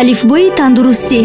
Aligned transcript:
алифбои 0.00 0.50
тандурустӣ. 0.58 1.20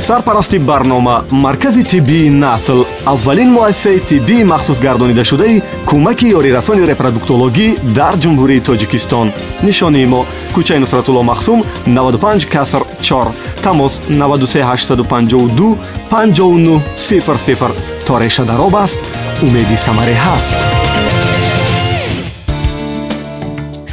Сарпарасти 0.00 0.58
барнома 0.58 1.24
маркази 1.30 1.82
тиббии 1.82 2.28
насл 2.28 2.84
аввалин 3.06 3.50
муассисаи 3.52 3.98
тиббии 3.98 4.44
махсусгардонидашудаи 4.44 5.62
кӯмаки 5.88 6.26
ёрирасони 6.38 6.84
репродуктологӣ 6.90 7.68
дар 7.98 8.14
ҷумҳурии 8.22 8.64
тоҷикистон. 8.68 9.26
Нишонии 9.62 10.06
мо 10.12 10.20
кӯчаи 10.54 10.78
нусратулло 10.82 11.22
махсум 11.22 11.64
95 11.86 12.46
каср 12.54 12.82
4 13.00 13.32
тамос 13.62 14.02
93852 14.08 15.78
5900 16.10 17.72
то 18.06 18.18
реша 18.18 18.44
дароб 18.44 18.76
аст. 18.76 19.00
Умеди 19.42 19.76
самарӣ 19.86 20.14
ҳаст 20.24 20.83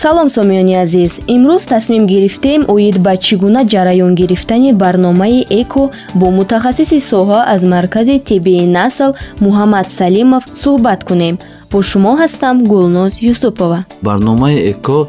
салом 0.02 0.30
сомиёни 0.30 0.76
азиз. 0.84 1.22
Имрӯз 1.28 1.64
тасмим 1.74 2.08
гирифтем 2.08 2.62
оид 2.74 2.98
ба 3.06 3.14
чӣ 3.26 3.36
гуна 3.42 3.62
ҷараён 3.74 4.14
гирифтани 4.16 4.74
барномаи 4.74 5.46
эко 5.62 5.92
бо 6.20 6.28
мутахассиси 6.38 7.00
соҳа 7.12 7.40
аз 7.54 7.62
маркази 7.74 8.18
тиббии 8.28 8.66
насл 8.78 9.12
муҳаммад 9.46 9.88
салимов 10.00 10.44
суҳбат 10.64 11.02
кунем. 11.10 11.36
Бо 11.72 11.78
шумо 11.90 12.14
ҳастам 12.22 12.56
гулноз 12.72 13.14
юсупова. 13.34 13.80
Барномаи 14.02 14.58
эко 14.72 15.00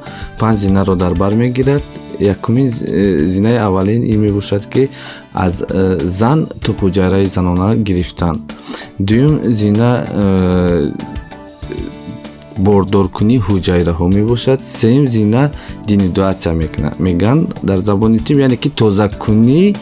панҷ 0.40 0.56
зинаро 0.64 0.94
дар 1.02 1.14
бар 1.14 1.32
мегирад. 1.42 1.82
Якумин 2.20 2.68
э, 2.68 3.24
зинаи 3.32 3.56
аввалин 3.56 4.02
ин 4.12 4.20
мебошад 4.20 4.66
ки 4.72 4.90
аз 5.32 5.54
э, 5.62 5.98
зан 6.18 6.38
тухуҷайраи 6.64 7.26
занона 7.36 7.76
гирифтан 7.76 8.34
дуюм 8.98 9.34
зина 9.44 9.90
э, 10.08 10.90
бордоркунии 12.58 13.40
ҳуҷайраҳо 13.48 14.06
мебошад. 14.18 14.60
Сеюм 14.64 15.06
зина 15.06 15.50
денудатсия 15.88 16.52
мегӯянд 17.06 17.42
дар 17.68 17.78
забони 17.78 18.18
тиб 18.26 18.38
яъне 18.38 18.56
ки 18.56 18.68
тозакунии 18.80 19.74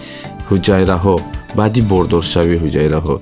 ҳуҷайраҳо 0.50 1.17
баъди 1.58 1.80
бордоршавии 1.92 2.58
ҳуҷайраҳо. 2.64 3.17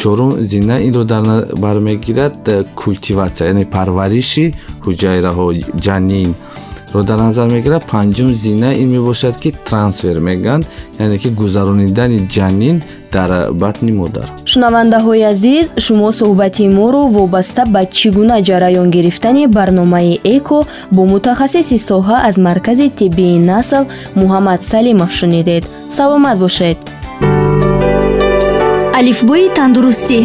Чорум 0.00 0.30
зина 0.50 0.76
инро 0.88 1.04
дар 1.04 1.22
бар 1.64 1.76
мегирад 1.78 2.36
культиватсия 2.82 3.46
яъне 3.52 3.64
парвариши 3.76 4.44
ҳуҷайраҳо 4.84 5.46
ҷанин 5.84 6.30
ро 6.94 7.02
дар 7.02 7.18
назар 7.18 7.48
мегирад. 7.50 7.82
Панҷум 7.92 8.32
зина 8.34 8.70
ин 8.74 8.88
мебошад 8.90 9.36
ки 9.42 9.50
трансфер 9.68 10.16
мегӯянд 10.20 10.64
яъне 10.98 11.18
ки 11.18 11.28
гузаронидани 11.28 12.18
ҷанин 12.34 12.76
дар 13.12 13.30
батни 13.52 13.92
модар 13.92 14.26
шунавандаҳои 14.52 15.22
азиз 15.32 15.66
шумо 15.84 16.08
суҳбати 16.18 16.64
моро 16.78 17.02
вобаста 17.16 17.62
ба 17.74 17.82
чӣ 17.96 18.08
гуна 18.16 18.36
ҷараён 18.48 18.88
гирифтани 18.96 19.46
барномаи 19.46 20.20
эко 20.36 20.58
бо 20.94 21.02
мутахассиси 21.12 21.78
соҳа 21.90 22.16
аз 22.28 22.36
маркази 22.46 22.88
тиббии 22.98 23.38
насл 23.50 23.84
муҳаммад 24.20 24.60
салимов 24.70 25.10
шунидед 25.18 25.62
саломат 25.96 26.38
бошед. 26.44 26.78
Алифбои 28.98 29.48
тандурустӣ 29.58 30.18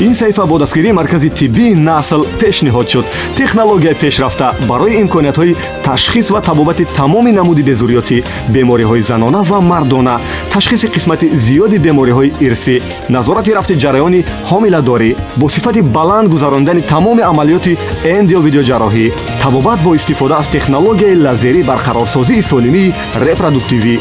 ин 0.00 0.14
саҳифа 0.14 0.46
бо 0.46 0.58
дастгирии 0.58 0.92
маркази 0.92 1.28
тиббии 1.28 1.74
насл 1.74 2.22
пешниҳод 2.40 2.88
шуд. 2.88 3.06
Технология 3.34 3.94
пешрафта 3.94 4.54
барои 4.68 5.00
имкониятҳои 5.02 5.56
ташхис 5.82 6.30
ва 6.30 6.40
табобати 6.40 6.84
тамоми 6.84 7.32
намуди 7.32 7.62
безурётӣ 7.62 8.22
бемориҳои 8.54 9.02
занона 9.02 9.42
ва 9.42 9.60
мардона 9.60 10.20
ташхиси 10.52 10.86
қисмати 10.94 11.26
зиёди 11.44 11.78
бемориҳои 11.86 12.32
ирсӣ 12.46 12.74
назорати 13.08 13.54
рафти 13.54 13.74
ҷараёни 13.82 14.24
ҳомиладорӣ 14.50 15.10
бо 15.36 15.48
сифати 15.48 15.80
баланд 15.82 16.28
гузарондани 16.34 16.82
тамоми 16.92 17.22
амалиёти 17.30 17.78
эндиовидеоҷарроҳӣ 18.04 19.12
табобат 19.42 19.78
бо 19.84 19.94
истифода 19.94 20.34
аз 20.40 20.48
технологияи 20.56 21.20
лазерӣ 21.24 21.62
барқарорсозии 21.70 22.42
солимии 22.50 22.94
репродуктивӣ. 23.26 23.98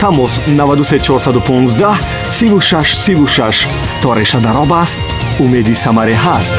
Тамос 0.00 0.32
93415 0.46 1.98
3636 2.30 3.66
то 4.02 4.14
реша 4.14 4.38
дароб 4.38 4.72
аст 4.72 4.98
umeli 5.40 5.74
samare 5.74 6.14
hast. 6.14 6.56